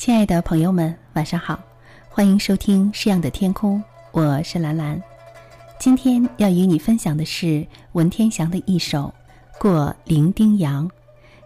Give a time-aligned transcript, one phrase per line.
[0.00, 1.60] 亲爱的朋友们，晚上好，
[2.08, 3.78] 欢迎收听《诗样的天空》，
[4.12, 4.98] 我是兰兰。
[5.78, 9.12] 今天要与你分享的是文天祥的一首
[9.60, 10.88] 《过零丁洋》，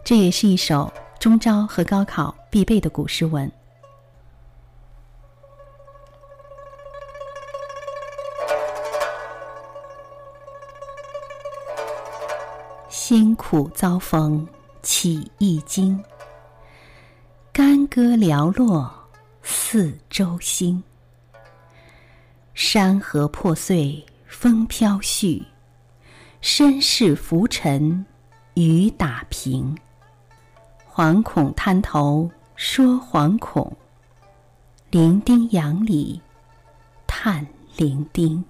[0.04, 3.50] 这也是一首中招和高考必备的古诗文。
[12.89, 14.46] 辛苦遭逢
[14.80, 16.00] 起一经。
[17.57, 18.93] 干戈寥落
[19.40, 20.82] 四周星，
[22.53, 25.40] 山河破碎风飘絮，
[26.40, 28.04] 身世浮沉
[28.54, 29.72] 雨打萍。
[30.93, 33.72] 惶恐滩头说惶恐，
[34.91, 36.20] 零丁洋里
[37.06, 38.44] 叹零丁。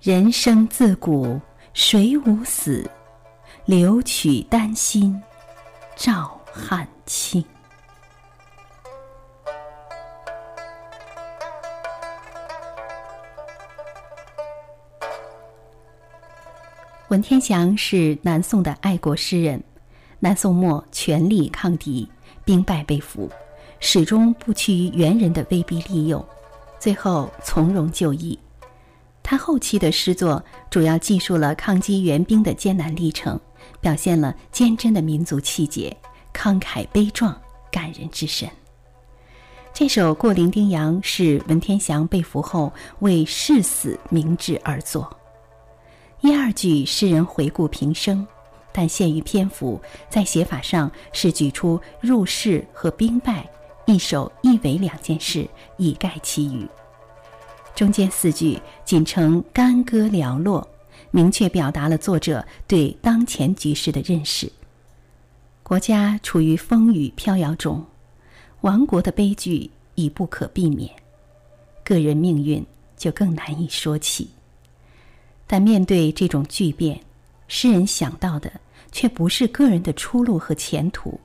[0.00, 1.38] 人生自古
[1.74, 2.90] 谁无死，
[3.66, 5.22] 留取丹心
[5.94, 6.41] 照。
[6.54, 7.42] 汉卿。
[17.08, 19.62] 文天祥是南宋的爱国诗人，
[20.20, 22.06] 南宋末全力抗敌，
[22.44, 23.30] 兵败被俘，
[23.80, 26.26] 始终不屈于元人的威逼利诱，
[26.78, 28.38] 最后从容就义。
[29.22, 33.40] 他后期的诗作主要记述了抗击元兵的艰难历程，
[33.80, 35.96] 表现了坚贞的民族气节。
[36.34, 37.38] 慷慨悲壮，
[37.70, 38.48] 感人至深。
[39.74, 45.10] 这首《过零丁洋》是文天祥被俘后为誓死明志而作。
[46.20, 48.26] 一二句诗人回顾平生，
[48.70, 49.80] 但限于篇幅，
[50.10, 53.48] 在写法上是举出入世和兵败，
[53.86, 56.68] 一首一尾两件事，以概其余。
[57.74, 60.68] 中间四句仅称干戈寥落，
[61.10, 64.52] 明确表达了作者对当前局势的认识。
[65.72, 67.82] 国家处于风雨飘摇中，
[68.60, 70.94] 亡国的悲剧已不可避免，
[71.82, 72.62] 个人命运
[72.94, 74.28] 就更难以说起。
[75.46, 77.00] 但面对这种巨变，
[77.48, 78.52] 诗人想到的
[78.90, 81.18] 却不是个人的出路和前途，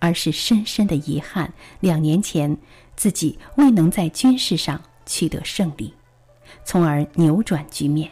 [0.00, 1.50] 而是深深的遗憾：
[1.80, 2.54] 两年前
[2.94, 5.90] 自己未能在军事上取得胜利，
[6.62, 8.10] 从而扭转局面。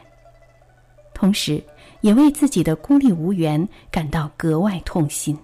[1.12, 1.62] 同时，
[2.00, 5.38] 也为自己的孤立无援感到格外痛心。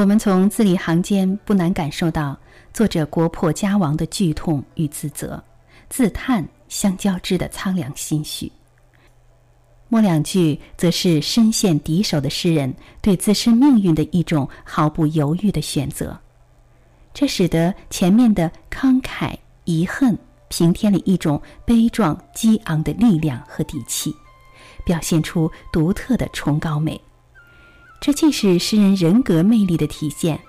[0.00, 2.34] 我们从字里行间不难感受到
[2.72, 5.44] 作者国破家亡的剧痛与自责，
[5.90, 8.50] 自叹相交织的苍凉心绪。
[9.88, 16.18] 末两句则是身陷敌手的诗人对自身命运的一种毫不犹豫的选择，
[17.12, 20.16] 这使得前面的慷慨遗恨
[20.48, 24.16] 平添了一种悲壮激昂的力量和底气，
[24.82, 26.98] 表现出独特的崇高美。
[28.00, 30.40] 这既是诗人人格魅力的体现，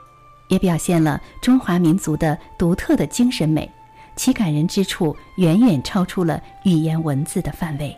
[0.47, 3.69] 也表现了中华民族的独特的精神美，
[4.15, 7.95] 其感人之处远远超出了语言文字的范围。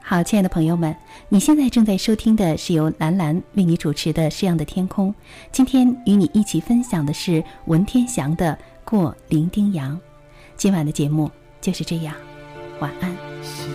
[0.00, 0.96] 好，亲爱的朋友们，
[1.28, 5.10] 你现在正在收听的是由兰兰为你主持的《诗样的天空》，
[5.52, 8.52] 今天与你一起分享的是文天祥的
[8.88, 9.94] 《过零丁洋》。
[10.56, 12.14] 今晚的节目就是这样，
[12.80, 13.67] 晚安。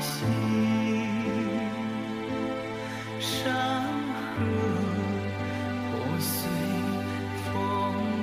[0.00, 0.26] 心
[3.18, 3.84] 山
[4.34, 4.40] 河
[5.90, 6.48] 破碎
[7.44, 7.50] 风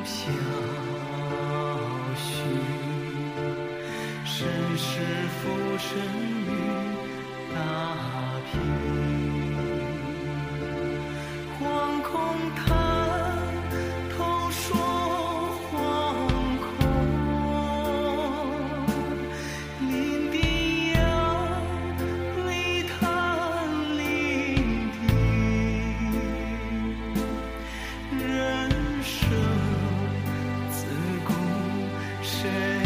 [0.03, 0.09] 飘
[2.15, 2.17] 絮
[4.25, 4.35] 身
[4.75, 4.89] 世
[5.37, 5.87] 浮沉
[6.47, 6.49] 雨
[7.53, 7.55] 打
[8.51, 9.36] 萍
[32.41, 32.76] share.